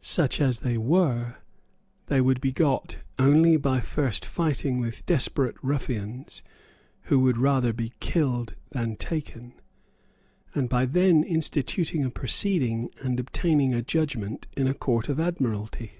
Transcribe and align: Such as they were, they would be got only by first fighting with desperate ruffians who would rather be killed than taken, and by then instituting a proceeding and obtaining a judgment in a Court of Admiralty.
Such 0.00 0.40
as 0.40 0.58
they 0.58 0.76
were, 0.76 1.36
they 2.06 2.20
would 2.20 2.40
be 2.40 2.50
got 2.50 2.96
only 3.16 3.56
by 3.56 3.78
first 3.80 4.26
fighting 4.26 4.78
with 4.78 5.06
desperate 5.06 5.54
ruffians 5.62 6.42
who 7.02 7.20
would 7.20 7.38
rather 7.38 7.72
be 7.72 7.92
killed 8.00 8.56
than 8.70 8.96
taken, 8.96 9.52
and 10.52 10.68
by 10.68 10.84
then 10.84 11.22
instituting 11.22 12.04
a 12.04 12.10
proceeding 12.10 12.90
and 13.04 13.20
obtaining 13.20 13.72
a 13.72 13.80
judgment 13.80 14.48
in 14.56 14.66
a 14.66 14.74
Court 14.74 15.08
of 15.08 15.20
Admiralty. 15.20 15.92